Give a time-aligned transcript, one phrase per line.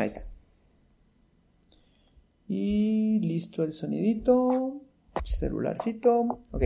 [0.00, 0.24] Ahí está.
[2.48, 4.80] Y listo el sonidito.
[5.24, 6.40] Celularcito.
[6.52, 6.64] Ok.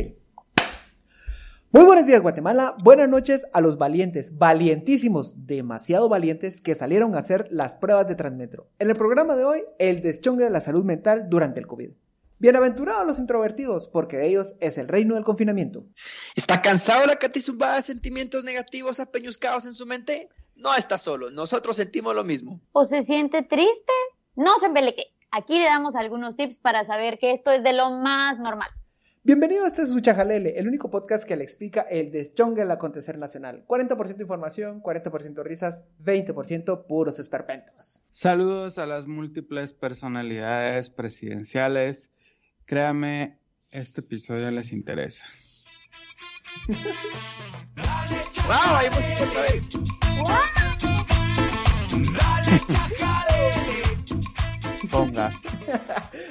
[1.73, 7.19] Muy buenos días Guatemala, buenas noches a los valientes, valientísimos, demasiado valientes que salieron a
[7.19, 8.71] hacer las pruebas de Transmetro.
[8.79, 11.91] En el programa de hoy, el deschongue de la salud mental durante el COVID.
[12.39, 15.85] Bienaventurados los introvertidos, porque de ellos es el reino del confinamiento.
[16.37, 20.29] ¿Está cansado la catizumba de sentimientos negativos apeñuscados en su mente?
[20.57, 22.61] No está solo, nosotros sentimos lo mismo.
[22.73, 23.93] ¿O se siente triste?
[24.37, 25.07] No se embeleque.
[25.31, 28.69] Aquí le damos algunos tips para saber que esto es de lo más normal.
[29.25, 33.65] Bienvenido a este Suchajalele, el único podcast que le explica el deschongue del acontecer nacional.
[33.67, 38.11] 40% información, 40% risas, 20% puros esperpentos.
[38.13, 42.13] Saludos a las múltiples personalidades presidenciales.
[42.67, 43.39] Créame,
[43.73, 45.25] este episodio les interesa.
[48.47, 48.77] ¡Wow!
[48.77, 49.71] Hay música otra vez.
[54.91, 55.31] Ponga.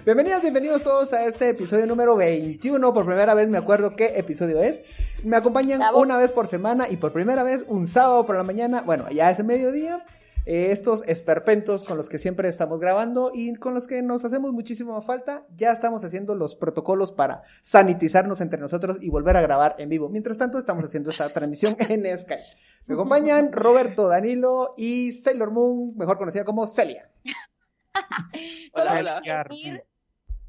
[0.06, 2.94] Bienvenidos, bienvenidos todos a este episodio número 21.
[2.94, 4.82] Por primera vez me acuerdo qué episodio es.
[5.24, 8.82] Me acompañan una vez por semana y por primera vez un sábado por la mañana.
[8.82, 10.06] Bueno, ya es el mediodía.
[10.46, 14.52] Eh, estos esperpentos con los que siempre estamos grabando y con los que nos hacemos
[14.52, 15.46] muchísima falta.
[15.56, 20.10] Ya estamos haciendo los protocolos para sanitizarnos entre nosotros y volver a grabar en vivo.
[20.10, 22.44] Mientras tanto, estamos haciendo esta transmisión en Skype.
[22.86, 27.10] Me acompañan Roberto, Danilo y Sailor Moon, mejor conocida como Celia.
[28.74, 29.44] Solo Hola, quiero hola.
[29.50, 29.84] decir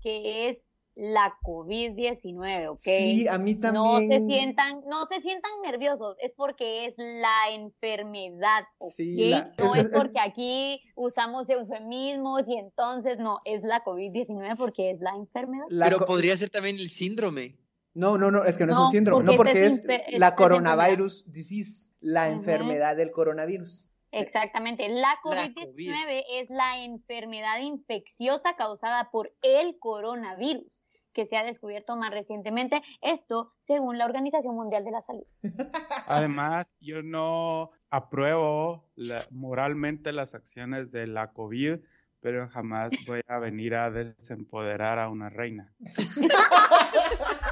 [0.00, 2.78] que es la COVID-19, ¿ok?
[2.78, 3.82] Sí, a mí también.
[3.84, 8.92] No se sientan, no se sientan nerviosos, es porque es la enfermedad, ¿ok?
[8.92, 14.90] Sí, la- No es- porque aquí usamos eufemismos y entonces no, es la COVID-19 porque
[14.92, 15.64] es la enfermedad.
[15.68, 17.56] La Pero podría ser también el síndrome.
[17.92, 19.82] No, no, no, es que no, es un síndrome, no, porque es
[20.18, 23.84] la coronavirus disease, la enfermedad del coronavirus.
[24.10, 30.83] Exactamente, la COVID-19 es la enfermedad infecciosa causada por el coronavirus
[31.14, 35.24] que se ha descubierto más recientemente, esto según la Organización Mundial de la Salud.
[36.06, 41.78] Además, yo no apruebo la- moralmente las acciones de la COVID,
[42.20, 45.72] pero jamás voy a venir a desempoderar a una reina.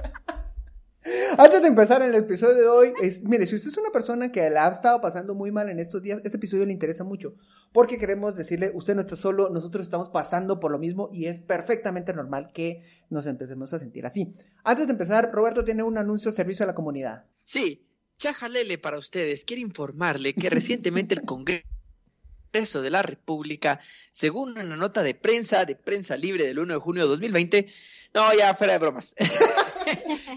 [1.39, 4.49] Antes de empezar el episodio de hoy, es, mire, si usted es una persona que
[4.51, 7.35] la ha estado pasando muy mal en estos días, este episodio le interesa mucho,
[7.73, 11.41] porque queremos decirle, usted no está solo, nosotros estamos pasando por lo mismo y es
[11.41, 14.35] perfectamente normal que nos empecemos a sentir así.
[14.65, 17.25] Antes de empezar, Roberto tiene un anuncio de servicio a la comunidad.
[17.37, 17.87] Sí,
[18.23, 19.45] Chajalele para ustedes.
[19.45, 23.81] Quiero informarle que recientemente el Congreso de la República,
[24.13, 27.67] según una nota de prensa, de prensa libre del 1 de junio de 2020,
[28.15, 29.17] no, ya fuera de bromas.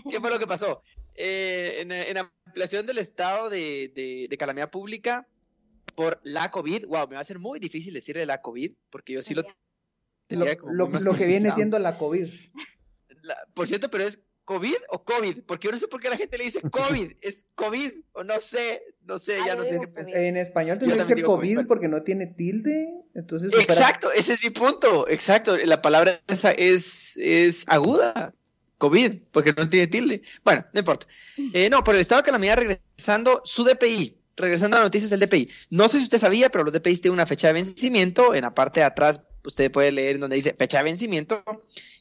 [0.09, 0.81] ¿Qué fue lo que pasó?
[1.15, 5.27] Eh, en, en ampliación del estado de, de- de calamidad pública
[5.95, 9.21] por la COVID, wow, me va a ser muy difícil decirle la COVID, porque yo
[9.21, 9.41] sí lo.
[9.43, 9.47] Lo,
[10.27, 12.27] tendría como lo- muy lo que viene siendo la COVID.
[13.23, 16.17] La- por cierto, pero es COVID o COVID, porque yo no sé por qué la
[16.17, 20.27] gente le dice COVID, es COVID, o no sé, no sé, ya no sé qué.
[20.27, 21.67] En español tendría que ser COVID COVID.
[21.67, 23.51] porque no tiene tilde, entonces...
[23.51, 28.35] supera- Exacto, ese es mi punto, exacto, la palabra esa es, es aguda,
[28.77, 30.21] COVID, porque no tiene tilde.
[30.43, 31.07] Bueno, no importa.
[31.53, 35.19] Eh, no, por el estado de calamidad regresando su DPI, regresando a las noticias del
[35.19, 35.49] DPI.
[35.69, 38.53] No sé si usted sabía, pero los DPI tienen una fecha de vencimiento, en la
[38.53, 41.43] parte de atrás usted puede leer donde dice fecha de vencimiento,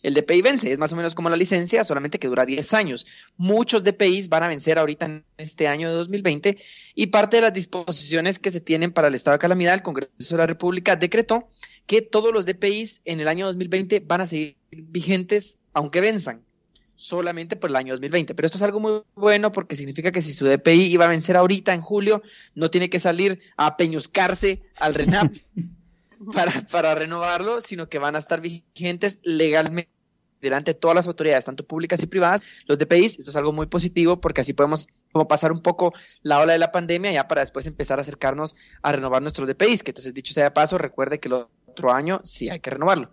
[0.02, 3.06] el DPI vence, es más o menos como la licencia, solamente que dura 10 años.
[3.36, 6.56] Muchos DPIs van a vencer ahorita en este año de 2020
[6.94, 10.10] y parte de las disposiciones que se tienen para el estado de calamidad, el Congreso
[10.18, 11.48] de la República decretó
[11.86, 16.42] que todos los DPIs en el año 2020 van a seguir vigentes aunque venzan
[16.96, 18.34] solamente por el año 2020.
[18.34, 21.36] Pero esto es algo muy bueno porque significa que si su DPI iba a vencer
[21.36, 22.22] ahorita en julio,
[22.54, 25.34] no tiene que salir a peñuscarse al RENAP
[26.32, 29.94] para, para renovarlo, sino que van a estar vigentes legalmente
[30.44, 33.66] delante de todas las autoridades, tanto públicas y privadas, los DPIs, esto es algo muy
[33.66, 37.40] positivo porque así podemos como pasar un poco la ola de la pandemia ya para
[37.40, 41.18] después empezar a acercarnos a renovar nuestros DPIs, que entonces dicho sea de paso, recuerde
[41.18, 43.10] que el otro año sí hay que renovarlo.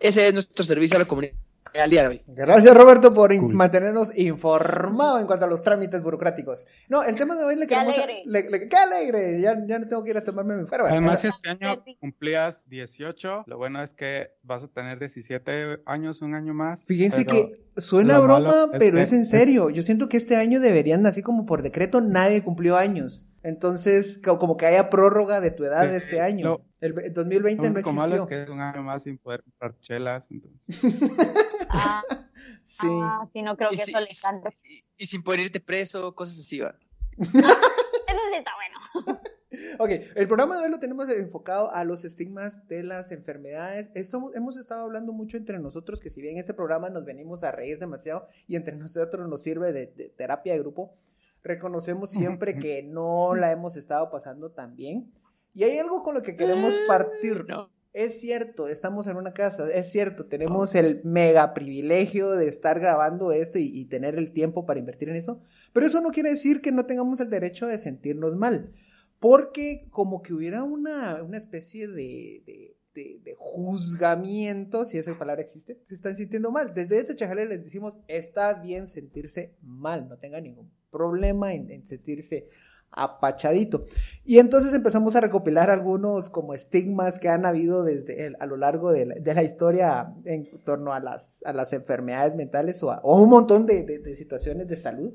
[0.00, 1.34] Ese es nuestro servicio a la comunidad
[1.80, 2.22] al día de hoy.
[2.26, 3.54] Gracias Roberto por in- Cool.
[3.54, 6.66] mantenernos informados en cuanto a los trámites burocráticos.
[6.88, 7.96] No, el tema de hoy le Qué queremos...
[7.96, 8.22] alegre.
[8.24, 9.40] le- le- ¡Qué alegre!
[9.40, 10.84] Ya, ya no tengo que ir a tomarme mi fuera.
[10.88, 13.44] Además, este año cumplías 18.
[13.46, 16.84] Lo bueno es que vas a tener 17 años, un año más.
[16.84, 19.70] Fíjense pero que suena lo broma, es pero que- es en serio.
[19.70, 23.26] Yo siento que este año deberían, así como por decreto, nadie cumplió años.
[23.44, 26.44] Entonces, co- como que haya prórroga de tu edad Sí, este año.
[26.44, 28.28] lo- El ve- 2020 Lo no único malo es existió.
[28.38, 30.28] que es un año más sin poder comprar chelas.
[30.30, 30.80] Entonces.
[31.72, 32.02] Ah,
[32.64, 32.86] Sí.
[32.88, 34.58] ah, sí, no creo Y que si- eso le encante.
[34.64, 36.74] y, y sin poder irte preso, cosas así, va.
[37.18, 39.20] Eso sí está bueno.
[39.78, 43.90] ok, el programa de hoy lo tenemos enfocado a los estigmas de las enfermedades.
[43.94, 47.52] Esto, hemos estado hablando mucho entre nosotros, que si bien este programa nos venimos a
[47.52, 49.86] reír demasiado y entre nosotros nos sirve de,
[50.16, 50.94] terapia de grupo,
[51.42, 55.12] reconocemos siempre que no la hemos estado pasando tan bien.
[55.54, 57.44] Y hay algo con lo que queremos partir.
[57.92, 63.32] Es cierto, estamos en una casa, es cierto, tenemos el mega privilegio de estar grabando
[63.32, 65.42] esto y, tener el tiempo para invertir en eso,
[65.74, 68.72] pero eso no quiere decir que no tengamos el derecho de sentirnos mal,
[69.20, 75.78] porque como que hubiera una, una especie de, de, de, juzgamiento, si esa palabra existe,
[75.84, 76.72] se están sintiendo mal.
[76.72, 81.86] Desde este chajale les decimos, está bien sentirse mal, no tenga ningún problema en, en
[81.86, 82.48] sentirse
[82.92, 83.84] apachadito.
[84.24, 88.92] Y entonces empezamos a recopilar algunos como estigmas que han habido desde a lo largo
[88.92, 93.66] de la, historia en torno a las, a las enfermedades mentales o, a, un montón
[93.66, 95.12] de, situaciones de salud.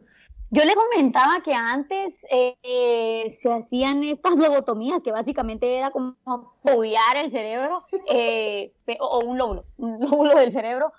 [0.49, 7.17] Yo le comentaba que antes eh, se hacían estas lobotomías, que básicamente era como apoyar
[7.17, 10.93] el cerebro, eh, o un lóbulo, un lóbulo del cerebro,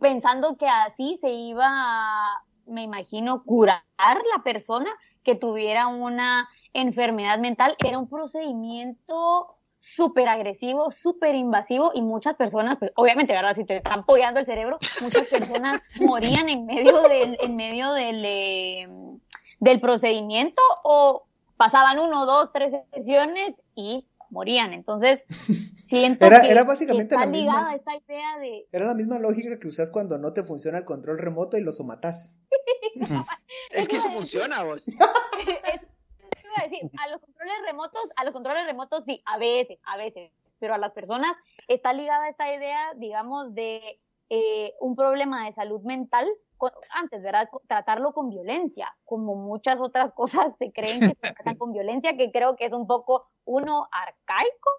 [0.00, 1.66] pensando que así se iba
[2.68, 4.90] me imagino, curar la persona,
[5.28, 7.76] que tuviera una enfermedad mental.
[7.86, 13.54] Era un procedimiento súper agresivo, súper invasivo y muchas personas, pues obviamente, ¿verdad?
[13.54, 18.24] Si te están apoyando el cerebro, muchas personas morían en medio del, en medio del,
[18.24, 18.88] eh,
[19.60, 21.26] del procedimiento o
[21.58, 24.72] pasaban uno, dos, tres sesiones y morían.
[24.72, 25.24] Entonces,
[25.88, 28.66] siento era, que, era básicamente está la ligada misma, esta idea de...
[28.72, 31.72] Era la misma lógica que usas cuando no te funciona el control remoto y lo
[31.72, 32.38] somatas.
[33.70, 34.86] es que eso funciona, vos.
[36.58, 40.30] a decir, a los controles remotos, a los controles remotos sí, a veces, a veces,
[40.58, 41.36] pero a las personas
[41.68, 46.28] está ligada esta idea, digamos, de eh, un problema de salud mental,
[46.92, 47.48] antes, ¿verdad?
[47.66, 52.30] Tratarlo con violencia, como muchas otras cosas se creen que se tratan con violencia, que
[52.30, 54.70] creo que es un poco, uno, arcaico,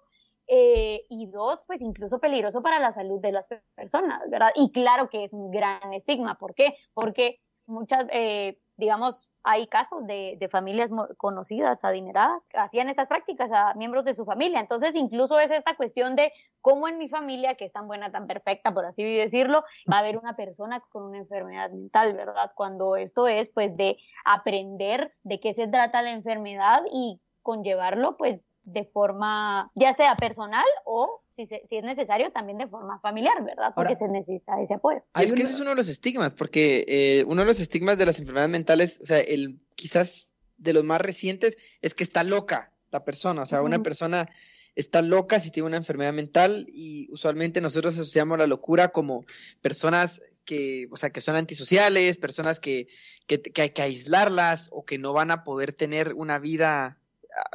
[0.52, 4.50] eh, y dos, pues incluso peligroso para la salud de las personas, ¿verdad?
[4.56, 6.40] Y claro que es un gran estigma.
[6.40, 6.76] ¿Por qué?
[6.96, 13.52] Porque muchas, eh, digamos, hay casos de, de, familias conocidas, adineradas, que hacían estas prácticas
[13.52, 14.60] a miembros de su familia.
[14.60, 16.32] Entonces, incluso es esta cuestión de
[16.62, 20.00] cómo en mi familia, que es tan buena, tan perfecta, por así decirlo, va a
[20.00, 22.52] haber una persona con una enfermedad mental, ¿verdad?
[22.56, 28.40] Cuando esto es, pues, de aprender de qué se trata la enfermedad y conllevarlo, pues,
[28.64, 33.74] de forma, ya sea personal o si, es necesario, también de forma familiar, ¿verdad?
[33.76, 35.04] Porque se necesita ese apoyo.
[35.20, 38.06] es que ese es uno de los estigmas, porque eh, uno de los estigmas de
[38.06, 42.74] las enfermedades mentales, o sea, el quizás de los más recientes, es que está loca
[42.92, 44.28] la persona, o sea, una persona
[44.76, 49.24] está loca si tiene una enfermedad mental y usualmente nosotros asociamos la locura como
[49.62, 52.88] personas que, o sea, que son antisociales, personas que,
[53.28, 57.00] que, que hay que aislarlas o que no van a poder tener una vida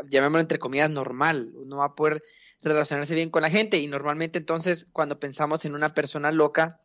[0.08, 2.22] llamémoslo entre comillas, normal, no va a poder
[2.62, 6.80] relacionarse bien con la gente y normalmente entonces cuando pensamos en una persona loca,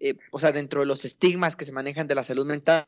[0.00, 2.84] eh, o sea, dentro de los estigmas que se manejan de la salud mental,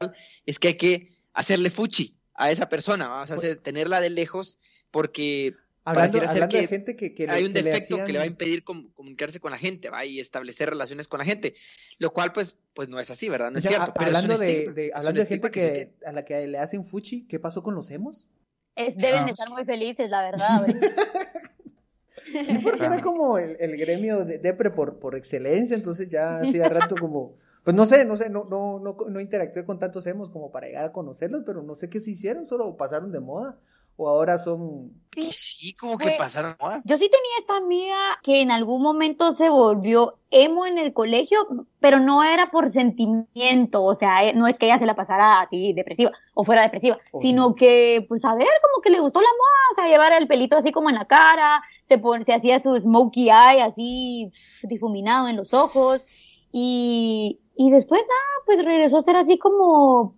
[0.46, 4.58] es que hay que hacerle fuchi a esa persona, vamos a hacer, tenerla de lejos
[4.90, 5.54] porque
[5.86, 9.58] Hablando, de gente que, hay un defecto que le va a impedir comunicarse con la
[9.58, 11.52] gente, va y establecer relaciones con la gente,
[11.98, 13.50] lo cual pues pues no es así, ¿verdad?
[13.50, 13.92] No es cierto.
[13.94, 17.74] hablando de, hablando de gente que, a la que le hacen fuchi, ¿qué pasó con
[17.74, 18.28] los hemos?
[18.76, 20.66] Es, deben estar muy felices, la verdad.
[22.46, 26.68] sí, porque era como el, el gremio de depre por, por excelencia, entonces ya hacía
[26.68, 30.30] rato como, pues no sé, no sé, no, no, no, no interactué con tantos emos
[30.30, 33.58] como para llegar a conocerlos, pero no sé qué se hicieron, solo pasaron de moda
[33.96, 34.92] o ahora son...
[35.12, 36.80] Sí, sí, como que pasaron moda.
[36.84, 41.46] Yo sí tenía esta amiga que en algún momento se volvió emo en el colegio,
[41.78, 45.40] pero no era por sentimiento, o sea, eh, no es que ella se la pasara
[45.40, 49.28] así depresiva o fuera depresiva, sino que, pues a ver, como que le gustó la
[49.28, 52.74] moda, o sea, llevar el pelito así como en la cara, se, se hacía su
[52.80, 54.32] smokey eye así
[54.64, 56.04] difuminado en los ojos
[56.50, 60.16] y, y después nada, pues regresó a ser así como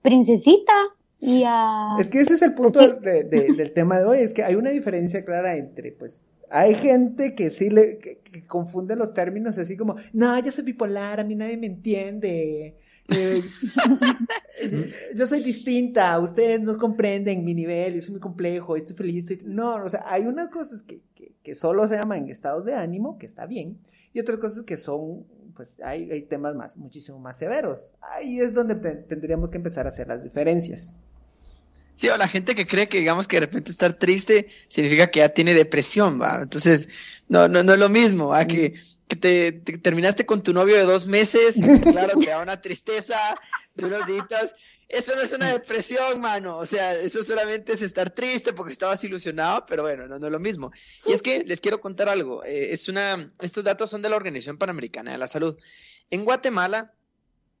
[0.00, 0.72] princesita,
[2.00, 5.24] es que ese es el punto del tema de hoy, es que hay una diferencia
[5.24, 10.50] clara entre, pues, hay gente que sí le confunde los términos así como, no, yo
[10.50, 12.76] soy bipolar, a mí nadie me entiende.
[13.08, 13.42] Eh,
[15.16, 19.48] yo soy distinta, ustedes no comprenden mi nivel, yo soy muy complejo, estoy feliz, estoy...
[19.48, 21.00] No, o sea, hay unas cosas que,
[21.42, 23.78] que, solo se llaman estados de ánimo, que está bien,
[24.12, 25.24] y otras cosas que son,
[25.54, 27.94] pues hay, hay temas más, muchísimo más severos.
[28.00, 30.92] Ahí es donde tendríamos que empezar a hacer las diferencias.
[31.96, 35.20] Sí, o la gente que cree que, digamos, que de repente estar triste significa que
[35.20, 36.40] ya tiene depresión, ¿va?
[36.42, 36.88] Entonces,
[37.28, 38.44] no, no, no es lo mismo, ¿a?
[38.44, 38.74] Que,
[39.08, 43.18] que te, terminaste con tu novio de dos meses, claro, te da una tristeza
[43.74, 44.54] de unos días.
[44.88, 46.56] eso no es una depresión, mano.
[46.56, 50.32] O sea, eso solamente es estar triste porque estabas ilusionado, pero bueno, no, no es
[50.32, 50.72] lo mismo.
[51.06, 52.42] Y es que les quiero contar algo.
[52.44, 55.56] Eh, es una, estos datos son de la Organización Panamericana de la Salud.
[56.10, 56.92] En Guatemala,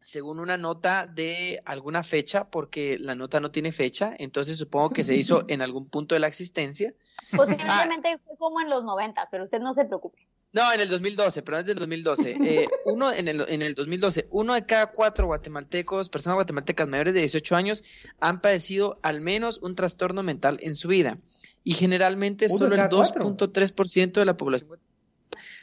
[0.02, 5.04] según una nota de alguna fecha, porque la nota no tiene fecha, entonces supongo que
[5.04, 6.92] se hizo en algún punto de la existencia.
[7.34, 10.26] Posiblemente fue como en los noventas, pero usted no se preocupe.
[10.52, 12.36] No, en el 2012, pero antes del 2012.
[12.42, 17.14] Eh, uno, en el, en el 2012, uno de cada cuatro guatemaltecos, personas guatemaltecas mayores
[17.14, 17.84] de 18 años,
[18.20, 21.16] han padecido al menos un trastorno mental en su vida.
[21.64, 24.80] Y generalmente solo el 2.3% de la población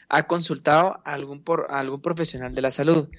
[0.07, 3.09] ha consultado a algún, por, a algún profesional de la salud.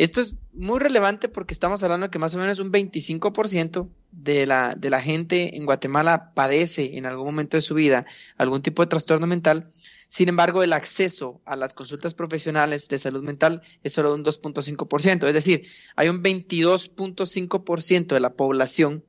[0.00, 4.46] Esto es muy relevante porque estamos hablando de que más o menos un 25% de
[4.46, 8.06] la, de la gente en Guatemala padece en algún momento de su vida
[8.38, 9.70] algún tipo de trastorno mental
[10.08, 15.28] sin embargo, el acceso a las consultas profesionales de salud mental es solo un 2.5%.
[15.28, 15.64] Es decir,
[15.94, 19.04] hay un 22.5% de la población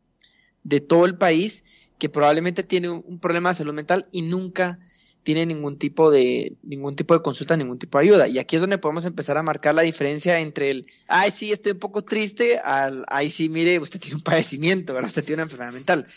[0.64, 1.64] de todo el país
[1.98, 4.78] que probablemente tiene un problema de salud mental y nunca
[5.24, 8.28] tiene ningún tipo de ningún tipo de consulta, ningún tipo de ayuda.
[8.28, 11.74] Y aquí es donde podemos empezar a marcar la diferencia entre el, ay, sí, estoy
[11.74, 15.10] un poco triste, al, ay, sí, mire, usted tiene un padecimiento, ¿verdad?
[15.10, 16.08] Usted tiene una enfermedad mental.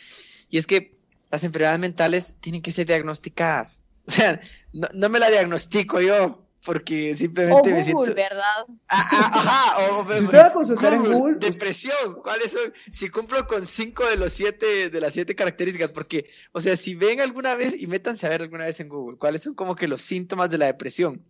[0.51, 0.97] Y es que
[1.31, 3.83] las enfermedades mentales tienen que ser diagnosticadas.
[4.07, 4.39] O sea,
[4.75, 8.15] no, me la diagnostico yo, porque simplemente me siento...
[8.15, 8.67] ¿verdad?
[8.89, 11.37] Ah, ah, ajá, o, si usted va a consultar en Google...
[11.37, 12.73] Depresión, ¿cuáles son?
[12.91, 16.95] Si cumplo con cinco de los siete, de las siete características, porque, o sea, si
[16.95, 19.89] ven alguna vez, y métanse a ver alguna vez en Google, cuáles son como que
[19.89, 21.23] los síntomas de la depresión,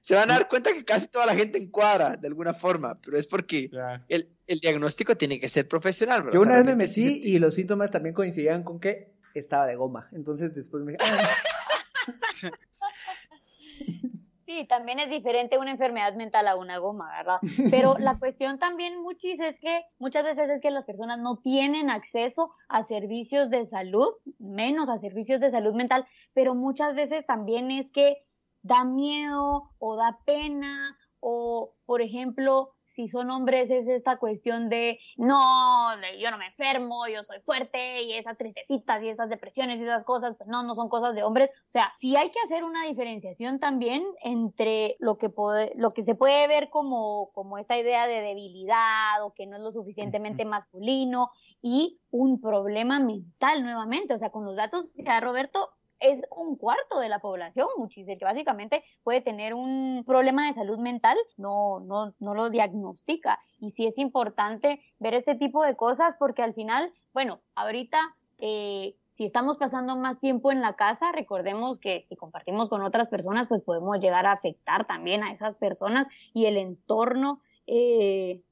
[0.00, 3.18] se van a dar cuenta que casi toda la gente encuadra de alguna forma, pero
[3.18, 3.70] es porque
[4.08, 6.30] el, el, diagnóstico tiene que ser profesional.
[6.32, 10.08] Yo una vez me metí y los síntomas también coincidían con que estaba de goma,
[10.12, 11.04] entonces después me dije...
[14.46, 17.40] Sí, también es diferente una enfermedad mental a una goma, ¿verdad?
[17.68, 21.90] Pero la cuestión también, muchis, es que muchas veces es que las personas no tienen
[21.90, 24.06] acceso a servicios de salud,
[24.38, 28.18] menos a servicios de salud mental, pero muchas veces también es que
[28.62, 34.98] da miedo o da pena o, por ejemplo, si son hombres es esta cuestión de
[35.18, 39.84] no, yo no me enfermo, yo soy fuerte y esas tristecitas y esas depresiones y
[39.84, 41.50] esas cosas, pues no, no son cosas de hombres.
[41.50, 46.04] O sea, sí hay que hacer una diferenciación también entre lo que, puede, lo que
[46.04, 50.46] se puede ver como, como esta idea de debilidad o que no es lo suficientemente
[50.46, 54.14] masculino y un problema mental nuevamente.
[54.14, 58.18] O sea, con los datos que da Roberto, es un cuarto de la población, muchísimo,
[58.18, 63.40] que básicamente puede tener un problema de salud mental, no, no, no lo diagnostica.
[63.60, 67.98] Y sí es importante ver este tipo de cosas porque al final, bueno, ahorita
[68.38, 73.08] eh, si estamos pasando más tiempo en la casa, recordemos que si compartimos con otras
[73.08, 78.42] personas, pues podemos llegar a afectar también a esas personas y el entorno eh,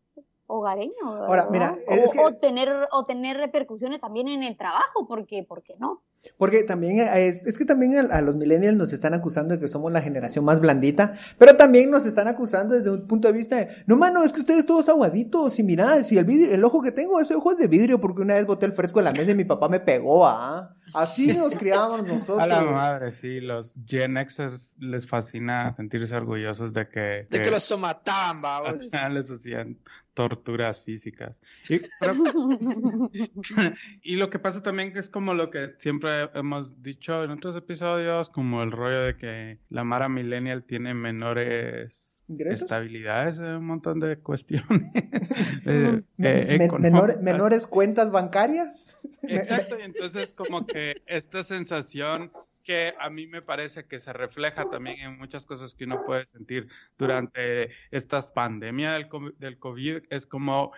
[0.47, 0.95] hogareño.
[1.05, 1.77] Ahora, mira,
[2.25, 6.03] o, tener, o tener repercusiones también en el trabajo, porque, ¿por qué no?
[6.37, 9.93] Porque también es, es que también a, los millennials nos están acusando de que somos
[9.93, 13.69] la generación más blandita, pero también nos están acusando desde un punto de vista de,
[13.87, 16.93] no mano, es que ustedes todos aguaditos y mirad, si el vidrio, el ojo que
[16.93, 19.31] tengo, ese ojo es de vidrio porque una vez boté el fresco en la mesa
[19.31, 20.75] y mi papá me pegó, ¿ah?
[20.93, 22.40] Así nos criábamos nosotros.
[22.40, 27.26] A la madre, sí, los Gen Xers les fascina sentirse orgullosos de que...
[27.31, 28.78] De que, los somataban,
[29.12, 29.78] les hacían
[30.14, 31.40] torturas físicas.
[31.68, 31.80] Y,
[34.02, 37.56] y, lo que pasa también que es como lo que siempre hemos dicho en otros
[37.56, 44.00] episodios, como el rollo de que la Mara Millennial tiene menores estabilidades en un montón
[44.00, 44.64] de cuestiones.
[45.66, 46.68] Eh, eh,
[47.21, 48.99] menores cuentas bancarias.
[49.23, 52.30] Exacto, y entonces como que esta sensación
[52.64, 56.26] que a mí me parece que se refleja también en muchas cosas que uno puede
[56.26, 56.68] sentir
[56.99, 60.73] durante esta pandemia del, del COVID, es como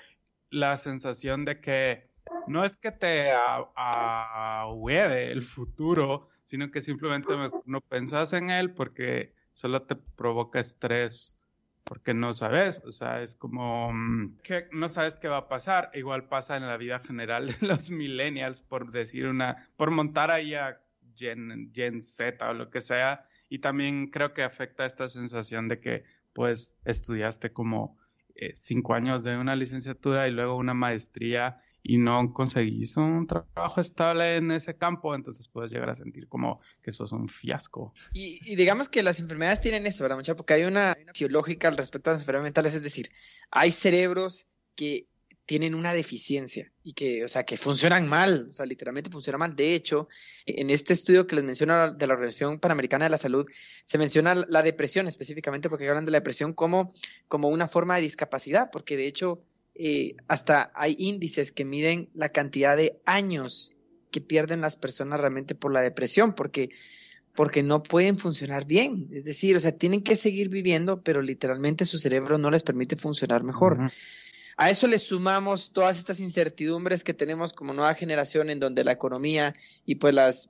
[0.50, 2.11] la sensación de que
[2.47, 3.33] no es que te
[3.76, 7.33] ahueve el futuro, sino que simplemente
[7.64, 11.37] no pensás en él porque solo te provoca estrés
[11.87, 15.93] porque no sabes, o sea, es como mm, que no sabes qué va a pasar.
[15.95, 20.55] Igual pasa en la vida general de los millennials, por decir una, por montar ahí
[20.55, 20.81] a
[21.17, 23.27] Gen, Gen Z o lo que sea.
[23.49, 27.97] Y también creo que afecta esta sensación de que pues estudiaste como
[28.35, 33.81] eh, cinco años de una licenciatura y luego una maestría y no conseguís un trabajo
[33.81, 37.95] estable en ese campo, entonces puedes llegar a sentir como que eso es un fiasco.
[38.13, 40.35] Y, digamos que las enfermedades tienen eso, ¿verdad, mucha?
[40.35, 43.11] Porque hay una, fisiológica al respecto a las enfermedades mentales, es decir,
[43.51, 45.07] hay cerebros que
[45.47, 49.57] tienen una deficiencia y que, o sea, que funcionan mal, o sea, literalmente funcionan mal.
[49.57, 50.09] De hecho,
[50.45, 53.47] en este estudio que les menciono de la Organización Panamericana de la Salud,
[53.85, 56.93] se menciona la depresión específicamente porque hablan de la depresión como,
[57.29, 59.41] como una forma de discapacidad, porque de hecho
[59.76, 63.73] eh, hasta hay índices que miden la cantidad de años
[64.11, 66.71] que pierden las personas realmente por la depresión, porque,
[67.35, 69.09] porque no pueden funcionar bien.
[69.12, 72.97] Es decir, o sea, tienen que seguir viviendo, pero literalmente su cerebro no les permite
[72.97, 73.93] funcionar mejor.
[74.57, 78.93] A eso le sumamos todas estas incertidumbres que tenemos como nueva generación en donde la
[78.93, 80.49] economía y pues las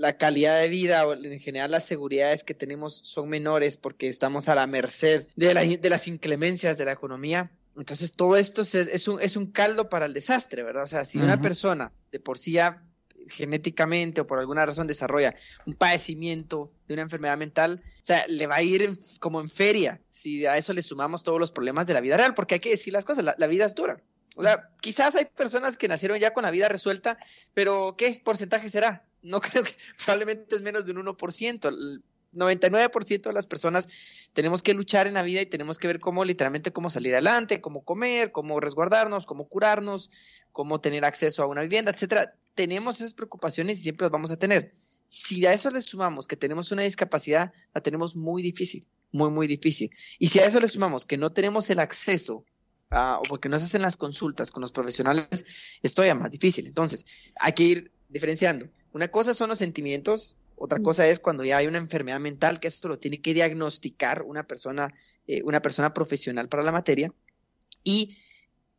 [0.00, 4.48] la calidad de vida o en general las seguridades que tenemos son menores porque estamos
[4.48, 7.50] a la merced de, de las inclemencias de la economía.
[7.76, 10.84] Entonces todo esto es, es, un, es un caldo para el desastre, ¿verdad?
[10.84, 12.82] O sea, si una persona de por sí ya
[13.28, 15.34] genéticamente o por alguna razón desarrolla
[15.66, 20.00] un padecimiento de una enfermedad mental, o sea, le va a ir como en feria
[20.06, 22.70] si a eso le sumamos todos los problemas de la vida real, porque hay que
[22.70, 24.02] decir las cosas, la, vida es dura.
[24.36, 27.18] O sea, quizás hay personas que nacieron ya con la vida resuelta,
[27.52, 29.04] pero ¿qué porcentaje será?
[29.22, 29.74] no creo que
[30.04, 32.02] probablemente es menos de un 1%.
[32.32, 33.88] El 99% de las personas
[34.32, 37.60] tenemos que luchar en la vida y tenemos que ver cómo literalmente cómo salir adelante,
[37.60, 40.10] cómo comer, cómo resguardarnos, cómo curarnos,
[40.52, 42.34] cómo tener acceso a una vivienda, etcétera.
[42.54, 44.72] Tenemos esas preocupaciones y siempre las vamos a tener.
[45.08, 49.48] Si a eso le sumamos que tenemos una discapacidad, la tenemos muy difícil, muy, muy
[49.48, 49.90] difícil.
[50.20, 52.44] Y si a eso le sumamos que no tenemos el acceso
[52.92, 56.66] o porque no se hacen las consultas con los profesionales, es todavía más difícil.
[56.66, 57.04] Entonces,
[57.40, 58.66] hay que ir diferenciando.
[58.92, 62.68] Una cosa son los sentimientos, otra cosa es cuando ya hay una enfermedad mental, que
[62.68, 64.92] esto lo tiene que diagnosticar una persona,
[65.26, 67.14] eh, una persona profesional para la materia.
[67.82, 68.18] Y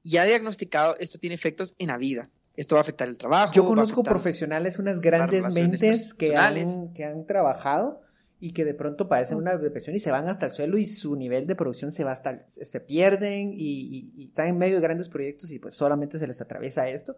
[0.04, 2.30] ya diagnosticado, esto tiene efectos en la vida.
[2.56, 3.52] Esto va a afectar el trabajo.
[3.54, 8.04] Yo conozco profesionales, unas grandes mentes que han, que han trabajado
[8.40, 11.16] y que de pronto padecen una depresión y se van hasta el suelo y su
[11.16, 15.10] nivel de producción se va hasta se pierden y, y, están en medio de grandes
[15.10, 17.18] proyectos y pues solamente se les atraviesa esto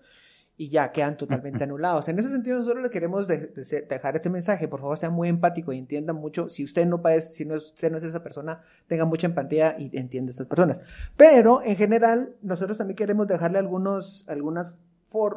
[0.55, 2.07] y ya quedan totalmente anulados.
[2.07, 4.67] En ese sentido, nosotros le queremos dejar este mensaje.
[4.67, 6.49] Por favor, sea muy empático y entienda mucho.
[6.49, 9.95] Si usted no padece, si no, usted no es esa persona, tenga mucha empatía y
[9.97, 10.79] entienda a estas personas.
[11.17, 14.77] Pero, en general, nosotros también queremos dejarle algunos, algunas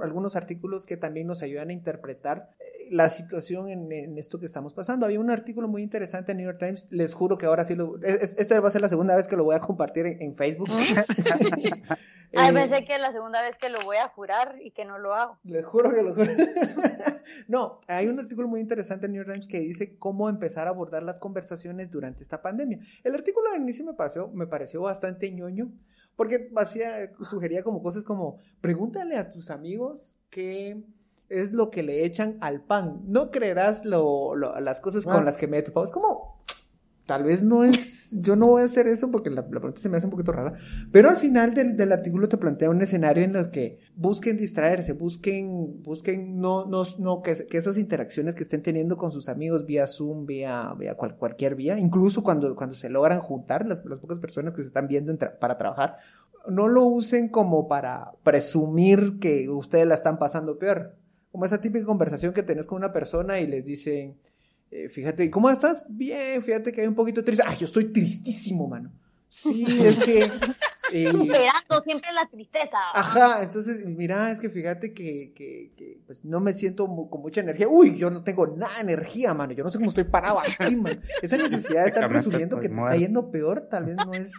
[0.03, 4.73] algunos artículos que también nos ayudan a interpretar eh, la situación en, esto que estamos
[4.73, 5.07] pasando.
[5.07, 7.99] Había un artículo muy interesante en New York Times, les juro que ahora sí lo...
[8.03, 10.69] esta va a ser la segunda vez que lo voy a compartir en, Facebook.
[12.35, 14.85] Ay, eh, pensé que es la segunda vez que lo voy a jurar y que
[14.85, 15.39] no lo hago.
[15.45, 16.31] Les juro que lo juro.
[17.49, 20.71] no, hay un artículo muy interesante en New York Times que dice cómo empezar a
[20.71, 22.79] abordar las conversaciones durante esta pandemia.
[23.05, 23.93] El artículo al inicio me
[24.33, 25.71] me pareció bastante ñoño,
[26.17, 30.83] porque hacía, sugería como cosas como, pregúntale a tus amigos qué
[31.29, 33.03] es lo que le echan al pan.
[33.07, 35.25] No creerás lo, las cosas con ah.
[35.25, 36.36] las que me he Es como,
[37.07, 39.97] tal vez no es, yo no voy a hacer eso porque la, pregunta se me
[39.97, 40.55] hace un poquito rara,
[40.91, 44.93] pero al final del, del, artículo te plantea un escenario en los que busquen distraerse,
[44.93, 49.65] busquen, busquen no, no, no, que, que esas interacciones que estén teniendo con sus amigos
[49.65, 54.19] vía Zoom, vía, vía cualquier vía, incluso cuando, cuando se logran juntar las, las pocas
[54.19, 55.97] personas que se están viendo para trabajar,
[56.49, 60.97] no lo usen como para presumir que ustedes la están pasando peor.
[61.31, 64.17] Como esa típica conversación que tenés con una persona y les dicen,
[64.71, 65.85] eh, fíjate, ¿cómo estás?
[65.89, 67.45] Bien, fíjate que hay un poquito triste.
[67.47, 68.93] Ay, yo estoy tristísimo, mano.
[69.29, 70.31] Sí, es que...
[70.93, 72.77] Eh, Superando siempre la tristeza.
[72.95, 77.41] Ajá, entonces, mira, es que fíjate que, que, que pues no me siento con mucha
[77.41, 77.69] energía.
[77.69, 79.53] Uy, yo no tengo nada de energía, mano.
[79.53, 81.01] Yo no sé cómo estoy parado aquí, man.
[81.23, 84.31] Esa necesidad de estar presumiendo que te está yendo peor, tal vez no es...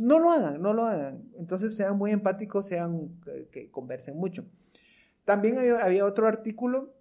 [0.00, 1.24] No lo hagan, no lo hagan.
[1.38, 4.44] Entonces sean muy empáticos, sean eh, que conversen mucho.
[5.24, 6.99] También había otro artículo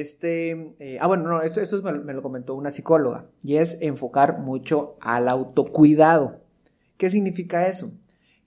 [0.00, 4.96] este, eh, ah, bueno, no, eso me, lo comentó una psicóloga, y es enfocar mucho
[5.00, 6.40] al autocuidado.
[6.96, 7.92] ¿Qué significa eso?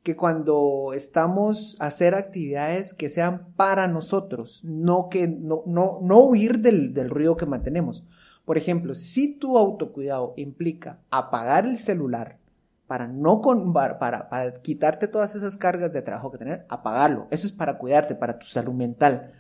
[0.04, 6.20] Que cuando estamos a hacer actividades que sean para nosotros, no que no, no, no
[6.20, 8.06] huir del, del ruido que mantenemos.
[8.46, 12.40] Por ejemplo, si tu autocuidado implica apagar el celular
[12.88, 17.28] para no con, para, para quitarte todas esas cargas de trabajo que tener, apagarlo.
[17.30, 19.34] Eso es para cuidarte, para tu salud mental.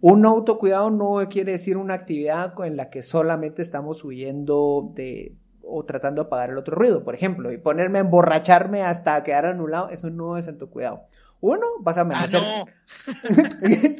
[0.00, 5.36] Un autocuidado no quiere decir una actividad en la que solamente estamos huyendo de
[5.70, 9.46] o tratando de apagar el otro ruido, por ejemplo, y ponerme a emborracharme hasta quedar
[9.46, 11.02] anulado, eso no es autocuidado.
[11.40, 12.40] Uno, vas a amanecer.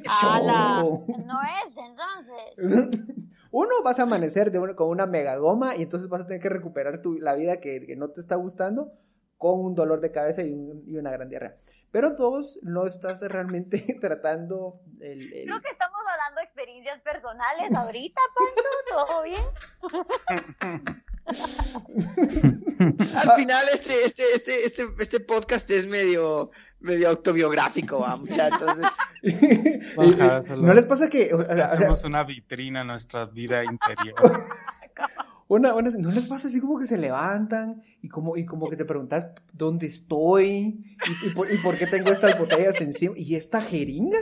[0.09, 0.41] Ah,
[0.83, 1.07] no.
[1.27, 3.19] no es, entonces.
[3.51, 6.49] Uno, vas a amanecer de con una mega goma y entonces vas a tener que
[6.49, 8.93] recuperar tu, la vida que, que no te está gustando
[9.37, 10.49] con un dolor de cabeza y,
[10.87, 11.57] y una gran diarrea.
[11.91, 15.69] Pero dos, no estás realmente tratando el, Creo que
[16.79, 19.43] experiencias personales ahorita, Pancho, ¿todo bien?
[23.15, 28.79] Al final este, este, este, este, este podcast es medio, medio autobiográfico, ¿va, muchachos.
[30.57, 31.31] no les pasa que...
[31.71, 34.47] hacemos una vitrina a nuestra vida interior.
[35.51, 38.77] Una, una, ¿No les pasa así como que se levantan y como, y como que
[38.77, 43.63] te preguntas dónde estoy y, por, y por qué tengo estas botellas encima y esta
[43.63, 44.19] jeringa?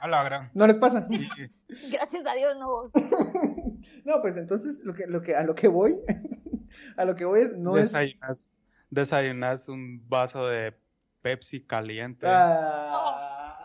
[0.00, 0.50] A la gran.
[0.54, 1.06] ¿No les pasa?
[1.68, 2.90] Gracias a Dios no.
[4.04, 5.96] no, pues entonces lo que, lo que, a lo que voy,
[6.96, 8.64] a lo que voy es, no desayunas, es...
[8.90, 10.74] Desayunas un vaso de
[11.22, 12.26] Pepsi caliente.
[12.28, 13.56] Ah.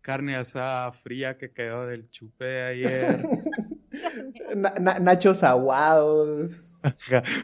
[0.00, 3.24] Carne asada fría que quedó del chupe de ayer.
[4.56, 6.72] Na- na- nachos aguados.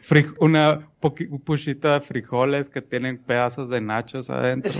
[0.03, 4.71] Fri- una puchito de frijoles que tienen pedazos de nachos adentro.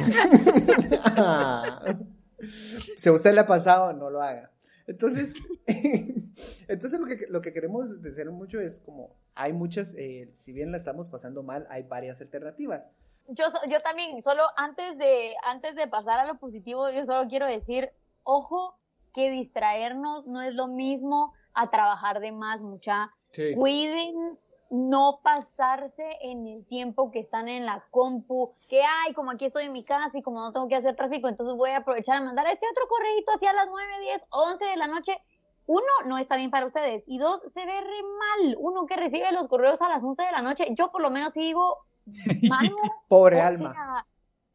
[2.98, 4.52] Si a usted le ha pasado, no lo haga.
[4.88, 5.34] Entonces,
[6.68, 10.72] entonces lo que, lo que queremos decir mucho es como, hay muchas, eh, si bien
[10.72, 12.92] la estamos pasando mal, hay varias alternativas.
[13.28, 17.46] Yo, yo también, solo antes de, antes de pasar a lo positivo, yo solo quiero
[17.46, 17.92] decir,
[18.24, 18.80] ojo,
[19.14, 23.12] que distraernos no es lo mismo a trabajar de más, mucha.
[23.32, 23.56] Sí.
[23.56, 29.46] Cuiden no pasarse en el tiempo que están en la compu, que ay, como aquí
[29.46, 32.18] estoy en mi casa y como no tengo que hacer tráfico, entonces voy a aprovechar
[32.18, 35.18] a mandar este otro correíto hacia las 9, 10, 11 de la noche.
[35.66, 37.04] Uno, no está bien para ustedes.
[37.08, 38.56] Y dos, se ve re mal.
[38.60, 40.66] Uno que recibe los correos a las 11 de la noche.
[40.76, 41.78] Yo por lo menos digo,
[42.50, 42.76] mano,
[43.08, 43.74] Pobre alma.
[43.74, 44.06] sea,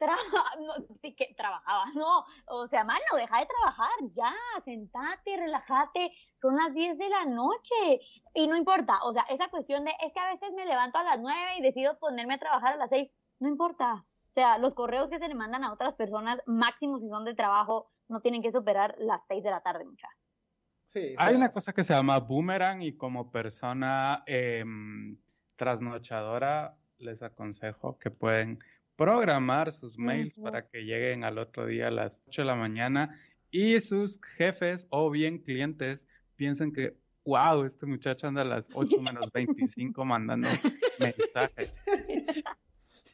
[0.03, 0.17] tra-
[0.61, 4.35] no, sí que trabajaba, no, o sea, mano, deja de trabajar, ya,
[4.65, 8.01] sentate, relájate, son las 10 de la noche,
[8.35, 11.05] y no importa, o sea, esa cuestión de, es que a veces me levanto a
[11.05, 14.75] las 9 y decido ponerme a trabajar a las 6, no importa, o sea, los
[14.75, 18.43] correos que se le mandan a otras personas, máximo si son de trabajo, no tienen
[18.43, 20.09] que superar las 6 de la tarde, mucha.
[20.93, 21.37] Sí, Hay sí.
[21.37, 25.19] una cosa que se llama boomerang y como persona em,
[25.57, 28.59] trasnochadora les aconsejo que pueden
[28.97, 33.19] programar sus mails para que lleguen al otro día a las 8 de la mañana
[33.51, 39.01] y sus jefes o bien clientes piensen que, wow, este muchacho anda a las 8
[39.01, 40.49] menos 25 mandando
[41.01, 41.73] mensajes.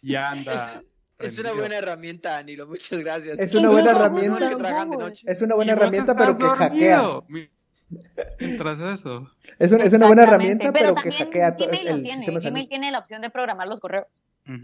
[0.02, 0.82] Ya anda.
[1.18, 2.68] Es una buena herramienta, Anilo.
[2.68, 3.38] Muchas gracias.
[3.40, 4.50] Es una buena herramienta.
[5.26, 7.02] Es una buena herramienta, pero que hackea.
[8.38, 9.28] Mientras eso.
[9.58, 12.38] Es, un- es una buena herramienta, pero, que hackea todo el sistema.
[12.38, 14.06] Gmail tiene la opción de programar los correos.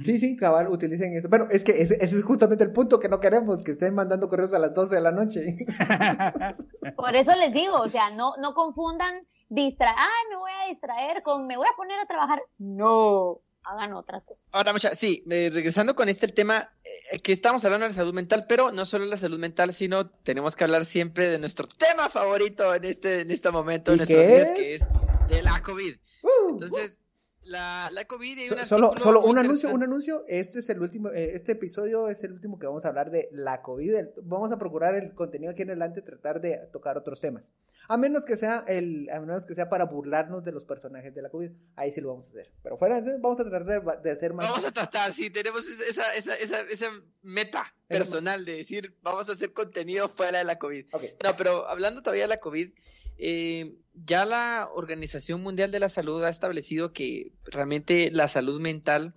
[0.05, 1.29] Sí, sí, cabal, utilicen eso.
[1.29, 4.29] Pero es que ese, ese es justamente el punto que no queremos, que estén mandando
[4.29, 5.59] correos a las 12 de la noche.
[6.97, 11.23] Por eso les digo, o sea, no, no confundan distraer, ay, me voy a distraer
[11.23, 12.41] con, me voy a poner a trabajar.
[12.59, 14.49] No, hagan otras cosas.
[14.53, 16.71] Ahora, mucha, sí, eh, regresando con este el tema,
[17.13, 20.09] eh, que estamos hablando de la salud mental, pero no solo la salud mental, sino
[20.09, 23.99] tenemos que hablar siempre de nuestro tema favorito en este, en este momento, ¿Y en
[23.99, 24.53] nuestros qué días, es?
[24.53, 24.89] que es
[25.29, 25.95] de la COVID.
[26.23, 27.01] Uh, Entonces,
[27.45, 30.25] la, la COVID y So- un solo solo un anuncio, un anuncio.
[30.29, 33.29] Este es el último, eh, este episodio es el último que vamos a hablar de
[33.33, 33.95] la COVID.
[34.23, 37.53] Vamos a procurar el contenido aquí en adelante, tratar de tocar otros temas.
[37.87, 41.21] A menos que sea el, a menos que sea para burlarnos de los personajes de
[41.21, 41.51] la COVID.
[41.77, 42.51] Ahí sí lo vamos a hacer.
[42.63, 44.49] Pero fuera de vamos a tratar de, de hacer más.
[44.49, 46.87] Vamos a tratar, sí, tenemos esa, esa, esa, esa
[47.23, 50.87] meta personal de decir, vamos a hacer contenido fuera de la COVID.
[50.93, 51.03] Ok.
[51.23, 52.73] No, pero hablando todavía de la COVID,
[53.19, 59.15] eh, ya la Organización Mundial de la Salud ha establecido que realmente la salud mental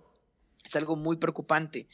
[0.64, 1.86] es algo muy preocupante.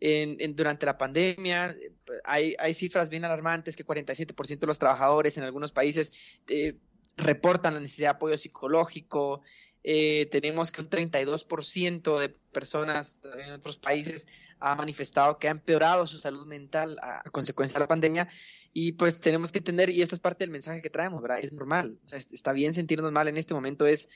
[0.00, 1.92] En, en- durante la pandemia eh,
[2.24, 6.76] hay, cifras bien alarmantes que 47% de los trabajadores en algunos países eh,
[7.16, 9.42] reportan la necesidad de apoyo psicológico.
[9.84, 14.26] Eh, tenemos que un 32% de personas en otros países
[14.60, 18.28] ha manifestado que ha empeorado su salud mental a, consecuencia de la pandemia
[18.72, 21.40] y pues tenemos que entender, y esta es parte del mensaje que traemos, ¿verdad?
[21.42, 24.08] Es normal, o sea, es- está bien sentirnos mal en este momento, es,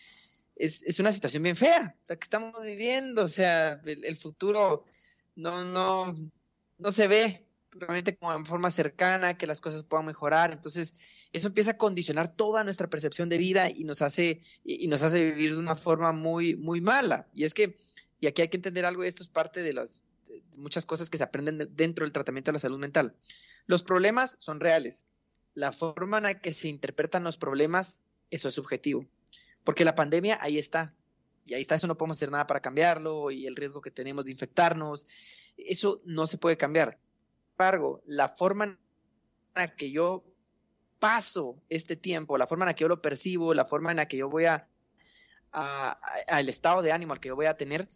[0.55, 4.85] es, es una situación bien fea la que estamos viviendo, o sea, el, el futuro
[5.35, 6.14] no, no,
[6.79, 10.94] no se ve realmente como en forma cercana, que las cosas puedan mejorar, entonces
[11.37, 15.22] eso empieza a condicionar toda nuestra percepción de vida y nos hace, y, nos hace
[15.22, 17.79] vivir de una forma muy, muy mala, y es que,
[18.20, 21.18] y aquí hay que entender algo, esto es parte de las de muchas cosas que
[21.18, 23.14] se aprenden de- dentro del tratamiento de la salud mental.
[23.66, 25.05] Los problemas son reales.
[25.55, 29.07] La forma en la que se interpretan los problemas, eso es subjetivo.
[29.62, 30.94] Porque la pandemia ahí está.
[31.44, 34.25] Y ahí está, eso no podemos hacer nada para cambiarlo y el riesgo que tenemos
[34.25, 35.07] de infectarnos,
[35.57, 36.99] eso no se puede cambiar.
[36.99, 38.79] Sin embargo, la forma en
[39.55, 40.25] la que yo
[40.99, 44.07] paso este tiempo, la forma en la que yo lo percibo, la forma en la
[44.09, 44.69] que yo voy a,
[45.53, 47.89] a- estado de ánimo al que yo voy a tener,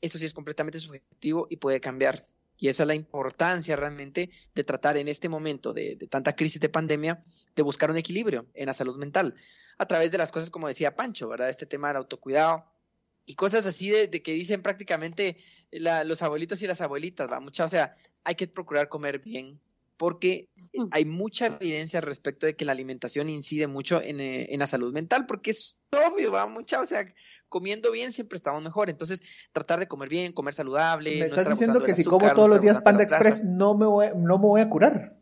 [0.00, 2.26] eso sí es completamente subjetivo y puede cambiar.
[2.56, 6.68] Y esa es la importancia realmente de tratar en este momento de, tanta crisis de
[6.68, 7.20] pandemia,
[7.56, 9.34] de buscar un equilibrio en la salud mental,
[9.76, 11.48] a través de las cosas como decía Pancho, ¿verdad?
[11.48, 12.64] Este tema del autocuidado
[13.26, 15.36] y cosas así de, que dicen prácticamente
[15.72, 17.40] los abuelitos y las abuelitas, ¿va?
[17.40, 19.60] Mucha, o sea, hay que procurar comer bien,
[19.96, 20.48] porque
[20.90, 24.92] hay mucha evidencia respecto de que la alimentación incide mucho en, eh, en, la salud
[24.92, 27.06] mental, porque es obvio, va mucha, o sea,
[27.48, 28.90] comiendo bien siempre estamos mejor.
[28.90, 29.20] Entonces,
[29.52, 31.20] tratar de comer bien, comer saludable.
[31.20, 34.38] Me estás diciendo que si como todos los días Panda Express no me, voy, no
[34.38, 35.16] me voy a curar.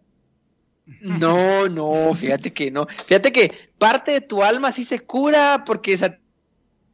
[1.00, 2.86] No, no, fíjate que no.
[2.86, 5.96] Fíjate que parte de tu alma sí se cura porque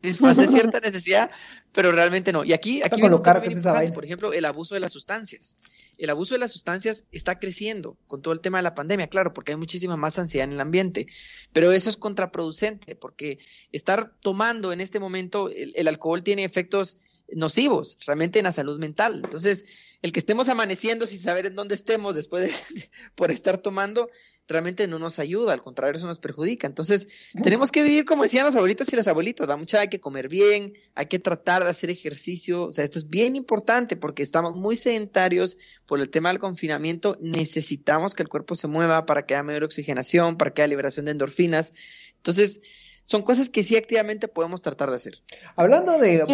[0.02, 1.30] satisface cierta necesidad,
[1.72, 2.44] pero realmente no.
[2.44, 5.56] Y aquí, aquí por ejemplo, el abuso de las sustancias.
[5.98, 9.32] El abuso de las sustancias está creciendo con todo el tema de la pandemia, claro,
[9.32, 11.06] porque hay muchísima más ansiedad en el ambiente,
[11.52, 13.38] pero eso es contraproducente porque
[13.72, 16.98] estar tomando en este momento el alcohol tiene efectos
[17.32, 19.20] nocivos realmente en la salud mental.
[19.24, 19.64] Entonces,
[20.00, 22.52] el que estemos amaneciendo sin saber en dónde estemos después de
[23.16, 24.08] por estar tomando,
[24.46, 26.66] realmente no nos ayuda, al contrario, eso nos perjudica.
[26.66, 30.00] Entonces, tenemos que vivir como decían los abuelitos y las abuelitas, va mucha, hay que
[30.00, 34.22] comer bien, hay que tratar de hacer ejercicio, o sea, esto es bien importante porque
[34.22, 35.56] estamos muy sedentarios
[35.86, 39.64] por el tema del confinamiento, necesitamos que el cuerpo se mueva para que haya mayor
[39.64, 41.72] oxigenación, para que haya liberación de endorfinas.
[42.16, 42.60] Entonces,
[43.08, 45.14] son cosas que sí activamente podemos tratar de hacer.
[45.56, 46.26] Hablando de,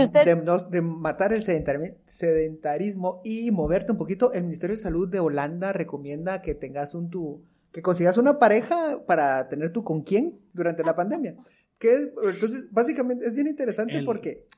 [0.70, 6.42] de, matar el sedentarismo y moverte un poquito, el Ministerio de Salud de Holanda recomienda
[6.42, 10.96] que tengas un tu, que consigas una pareja para tener tu con quién durante la
[10.96, 11.36] pandemia.
[11.78, 14.48] Que entonces, básicamente es bien interesante porque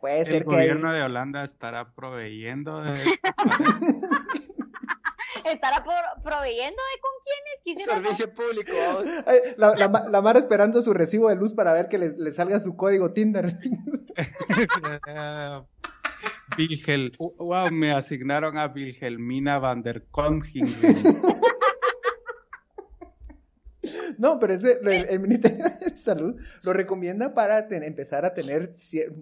[0.00, 0.54] puede ser que...
[0.54, 2.94] El gobierno de Holanda estará proveyendo de...
[5.52, 5.84] estará
[6.22, 7.54] proveyendo de con quiénes
[7.84, 8.72] Servicio público.
[9.56, 12.76] La, la, la, Mara esperando su recibo de luz para ver que le, salga su
[12.76, 13.56] código Tinder.
[16.56, 20.04] Vilgel, wow, me asignaron a Vilhelmina van der.
[24.18, 28.72] No, pero el, Ministerio de Salud lo recomienda para empezar a tener,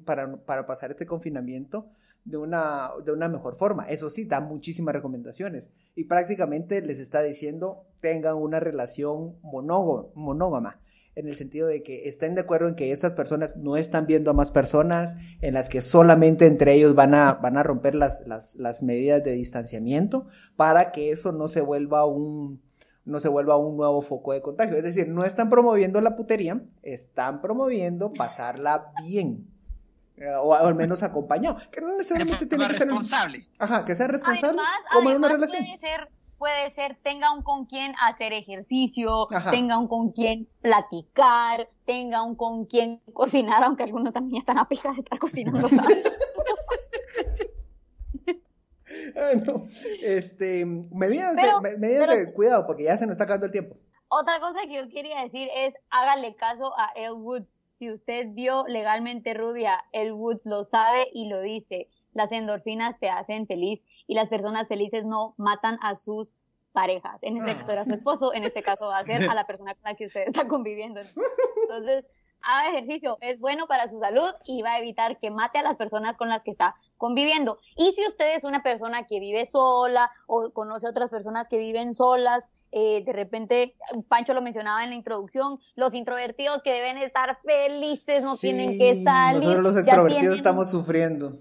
[0.05, 1.91] para, para pasar este confinamiento
[2.25, 3.89] de una, de una mejor forma.
[3.89, 10.81] Eso sí, da muchísimas recomendaciones y prácticamente les está diciendo tengan una relación monógama
[11.15, 14.31] en el sentido de que estén de acuerdo en que estas personas no están viendo
[14.31, 18.23] a más personas, en las que solamente entre ellos van a, van a romper las,
[18.27, 22.63] las, medidas de distanciamiento para que eso no se vuelva un,
[23.05, 24.77] no se vuelva un nuevo foco de contagio.
[24.77, 29.52] Es decir, no están promoviendo la putería, están promoviendo pasarla bien.
[30.43, 33.49] O, al menos acompañado, que no necesariamente tiene que ser responsable.
[33.59, 34.61] Ajá, que sea responsable
[34.93, 35.65] como en una relación.
[35.65, 36.09] Puede ser,
[36.39, 42.37] puede ser, tenga un con quien hacer ejercicio, tenga un con quien platicar, tenga un
[42.37, 45.69] con quien cocinar, aunque algunos también están a pija de estar cocinando.
[49.47, 49.67] no.
[50.03, 53.77] Este, medidas, de, medidas de cuidado, porque ya se nos está acabando el tiempo.
[54.09, 58.65] Otra cosa que yo quería decir es, hágale caso a El Woods si usted vio
[58.69, 61.89] legalmente rubia, el Woods lo sabe y lo dice.
[62.13, 66.33] Las endorfinas te hacen feliz y las personas felices no matan a sus
[66.71, 67.19] parejas.
[67.23, 69.75] En este caso era su esposo, en este caso va a ser a la persona
[69.75, 71.01] con la que usted está conviviendo.
[71.63, 72.07] Entonces,
[72.41, 75.77] haga ejercicio, es bueno para su salud y va a evitar que mate a las
[75.77, 77.59] personas con las que está conviviendo.
[77.75, 81.59] Y si usted es una persona que vive sola o conoce a otras personas que
[81.59, 83.75] viven solas, eh, de repente,
[84.09, 89.03] Pancho lo mencionaba en la introducción, los introvertidos que deben estar felices, no tienen que
[89.03, 89.43] salir.
[89.43, 91.39] Nosotros los extrovertidos estamos sufriendo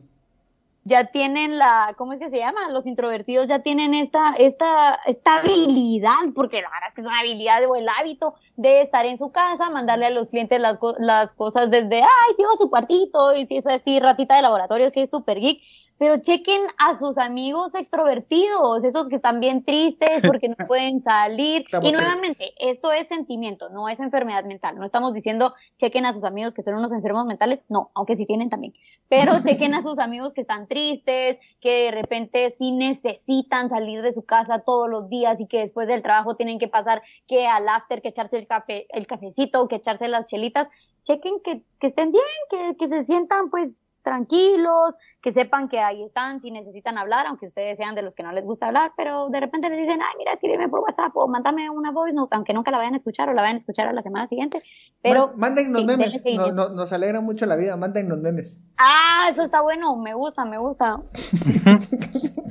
[0.84, 2.70] ya tienen la, ¿cómo es que se llama?
[2.70, 7.20] Los introvertidos ya tienen esta, esta, esta habilidad, porque la verdad es que es una
[7.20, 11.34] habilidad o el hábito de estar en su casa, mandarle a los clientes las, las
[11.34, 15.12] cosas desde, ay, llevo su cuartito, y si es así, ratita de laboratorio, que es
[15.12, 15.62] super geek,
[16.02, 21.66] pero chequen a sus amigos extrovertidos, esos que están bien tristes porque no pueden salir.
[21.80, 24.80] y nuevamente, esto es sentimiento, no es enfermedad mental.
[24.80, 28.26] No estamos diciendo chequen a sus amigos que son unos enfermos mentales, no, aunque sí
[28.26, 28.74] tienen también.
[29.10, 34.12] Pero chequen a sus amigos que están tristes, que de repente sí necesitan salir de
[34.12, 37.70] su casa todos los días y que después del trabajo tienen que pasar que al
[37.70, 40.68] after, que echarse el café, el cafecito, que echarse las chelitas.
[41.04, 46.04] Chequen que, que estén bien, que, que se sientan pues tranquilos, que sepan que ahí
[46.04, 49.30] están si necesitan hablar, aunque ustedes sean de los que no les gusta hablar, pero
[49.30, 52.54] de repente les dicen, ay, mira, escríbeme por WhatsApp o mándame una voice note, aunque
[52.54, 54.62] nunca la vayan a escuchar o la vayan a escuchar a la semana siguiente.
[55.02, 58.64] Pero mándennos memes, nos alegra mucho la vida, mándennos memes.
[58.78, 61.02] Ah, eso está bueno, me gusta, me gusta.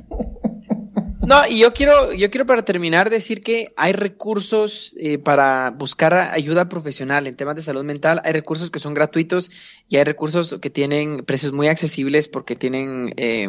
[1.25, 6.13] No, y yo quiero, yo quiero para terminar decir que hay recursos eh, para buscar
[6.13, 8.21] ayuda profesional en temas de salud mental.
[8.23, 9.51] Hay recursos que son gratuitos
[9.87, 13.47] y hay recursos que tienen precios muy accesibles porque tienen, eh,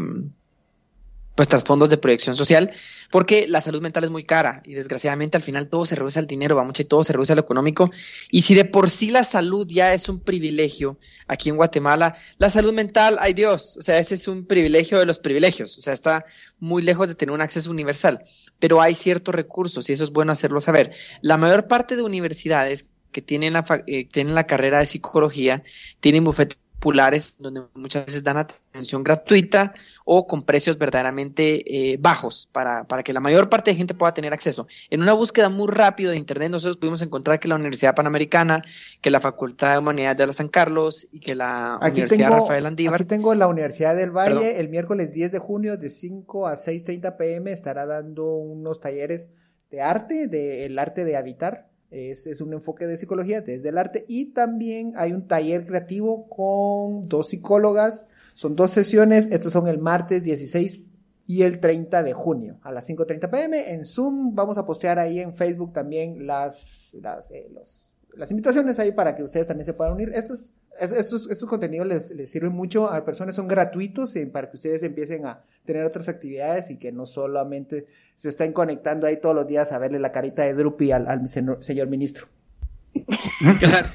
[1.35, 2.71] pues trasfondos de proyección social,
[3.11, 6.27] porque la salud mental es muy cara y desgraciadamente al final todo se reduce al
[6.27, 7.91] dinero, va mucho y todo se reduce a lo económico.
[8.31, 12.51] Y si de por sí la salud ya es un privilegio aquí en Guatemala, la
[12.51, 15.95] salud mental, ay Dios, o sea, ese es un privilegio de los privilegios, o sea,
[15.95, 16.25] está
[16.59, 18.25] muy lejos de tener un acceso universal,
[18.59, 20.93] pero hay ciertos recursos y eso es bueno hacerlo saber.
[21.23, 25.63] La mayor parte de universidades que tienen la, eh, tienen la carrera de psicología
[26.01, 29.73] tienen bufetes populares donde muchas veces dan atención gratuita
[30.05, 34.13] o con precios verdaderamente eh, bajos para, para, que la mayor parte de gente pueda
[34.13, 34.67] tener acceso.
[34.91, 38.61] En una búsqueda muy rápida de Internet nosotros pudimos encontrar que la Universidad Panamericana,
[39.01, 42.97] que la Facultad de Humanidades de la San Carlos y que la Universidad Rafael Andívar.
[42.97, 47.17] Aquí tengo la Universidad del Valle, el miércoles 10 de junio de 5 a 6.30
[47.17, 49.29] pm estará dando unos talleres
[49.71, 54.05] de arte, de el arte de habitar es, un enfoque de psicología desde el arte
[54.09, 58.09] y también hay un taller creativo con dos psicólogas.
[58.35, 60.91] Son dos sesiones, estas son el martes 16
[61.27, 64.35] y el 30 de junio a las 5.30 pm en Zoom.
[64.35, 67.51] Vamos a postear ahí en Facebook también las, las, eh,
[68.15, 70.13] las invitaciones ahí para que ustedes también se puedan unir.
[70.15, 74.57] Estos, estos, estos contenidos les, les sirven mucho a personas, son gratuitos eh, para que
[74.57, 79.35] ustedes empiecen a tener otras actividades y que no solamente se estén conectando ahí todos
[79.35, 82.29] los días a verle la carita de Drupi al, al señor, ministro.
[83.59, 83.89] Claro.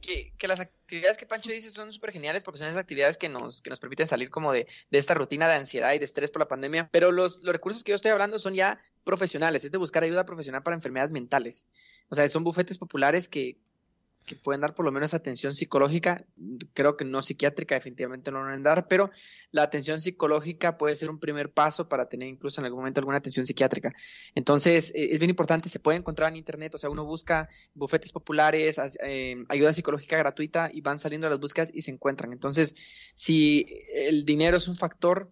[0.00, 3.60] Que, las actividades que Pancho dice son súper geniales porque son esas actividades que nos,
[3.60, 6.38] que nos permiten salir como de, de, esta rutina de ansiedad y de estrés por
[6.38, 6.88] la pandemia.
[6.92, 10.26] Pero los, los recursos que yo estoy hablando son ya profesionales, es de buscar ayuda
[10.26, 11.66] profesional para enfermedades mentales.
[12.08, 13.58] O sea, son bufetes populares que,
[14.26, 16.26] que pueden dar por lo menos atención psicológica,
[16.74, 19.10] creo que no psiquiátrica, definitivamente no lo van a dar, pero
[19.52, 23.18] la atención psicológica puede ser un primer paso para tener incluso en algún momento alguna
[23.18, 23.92] atención psiquiátrica.
[24.34, 28.12] Entonces, eh, es bien importante, se puede encontrar en Internet, o sea, uno busca bufetes
[28.12, 32.32] populares, eh, ayuda psicológica gratuita y van saliendo las búsquedas y se encuentran.
[32.32, 35.30] Entonces, si el dinero es un factor,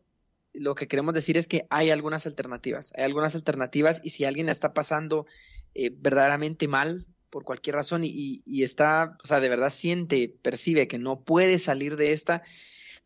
[0.54, 4.48] lo que queremos decir es que hay algunas alternativas, hay algunas alternativas y si alguien
[4.48, 5.26] está pasando
[5.74, 10.98] eh, verdaderamente mal, por cualquier razón y, está, o sea, de verdad siente, percibe que
[10.98, 12.44] no puede salir de esta,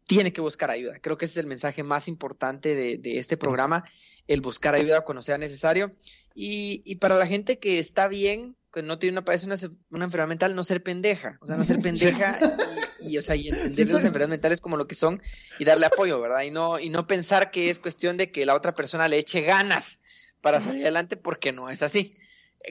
[0.06, 0.98] tiene que buscar ayuda.
[1.00, 3.84] Creo que ese es el mensaje más importante de, este programa,
[4.26, 5.96] el buscar ayuda cuando sea necesario.
[6.34, 9.54] Y, para la gente que está bien, que no tiene una, padece una,
[9.88, 12.38] una enfermedad mental, no ser pendeja, o sea, no ser pendeja
[13.00, 15.22] y, o sea, y entender las enfermedades mentales como lo que son
[15.58, 16.42] y darle apoyo, ¿verdad?
[16.42, 19.40] Y no, y no pensar que es cuestión de que la otra persona le eche
[19.40, 20.00] ganas
[20.42, 22.14] para salir adelante porque no es así.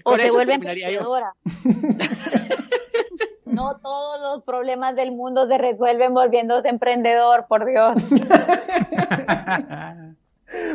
[0.03, 1.33] O se vuelve emprendedora.
[3.45, 7.97] no todos los problemas del mundo se resuelven volviéndose emprendedor, por Dios.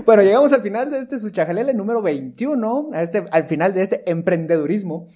[0.05, 4.11] bueno, llegamos al final de este Suchajalele número 21, a este, al final de este
[4.11, 5.07] emprendedurismo.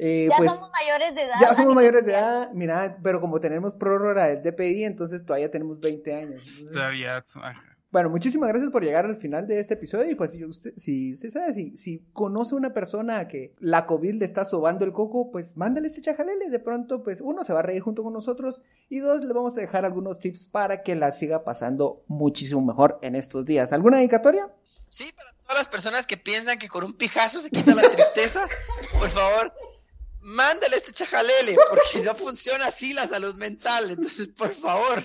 [0.00, 1.34] Eh, ya pues, somos mayores de edad.
[1.40, 5.80] Ya somos mayores de edad, mira, pero como tenemos prórroga del DPI, entonces todavía tenemos
[5.80, 6.66] 20 años.
[6.72, 7.24] todavía,
[7.90, 10.10] bueno, muchísimas gracias por llegar al final de este episodio.
[10.10, 14.14] Y pues, si usted, si usted sabe, si, si conoce una persona que la COVID
[14.14, 16.50] le está sobando el coco, pues mándale este chajalele.
[16.50, 18.62] De pronto, pues, uno se va a reír junto con nosotros.
[18.90, 22.98] Y dos, le vamos a dejar algunos tips para que la siga pasando muchísimo mejor
[23.00, 23.72] en estos días.
[23.72, 24.52] ¿Alguna dedicatoria?
[24.90, 28.44] Sí, para todas las personas que piensan que con un pijazo se quita la tristeza,
[28.98, 29.54] por favor,
[30.20, 33.90] mándale este chajalele, porque no funciona así la salud mental.
[33.90, 35.02] Entonces, por favor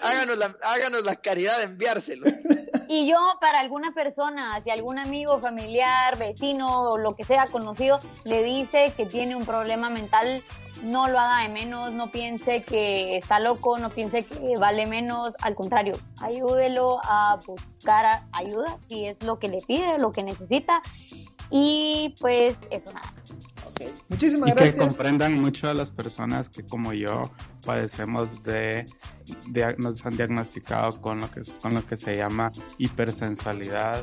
[0.00, 2.26] háganos la, háganos la caridad de enviárselo.
[2.90, 7.98] Y yo, para alguna persona, si algún amigo, familiar, vecino o lo que sea conocido
[8.24, 10.42] le dice que tiene un problema mental,
[10.82, 15.34] no lo haga de menos, no piense que está loco, no piense que vale menos,
[15.42, 20.80] al contrario, ayúdelo a buscar ayuda si es lo que le pide, lo que necesita.
[21.50, 23.12] Y pues eso nada.
[24.08, 24.74] Muchísimas gracias.
[24.74, 27.30] Que comprendan mucho a las personas que como yo
[27.68, 28.86] padecemos de,
[29.76, 34.02] nos han diagnosticado con lo que con lo que se llama hipersensualidad.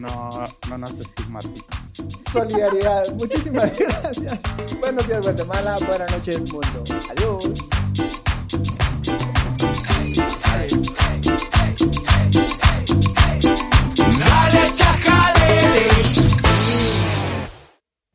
[0.00, 0.28] no,
[0.68, 1.88] no nos estigmatizan.
[2.32, 3.12] Solidaridad.
[3.12, 4.40] Muchísimas gracias.
[4.80, 6.82] Buenos días Guatemala, buenas noches mundo.
[7.10, 7.44] Adiós.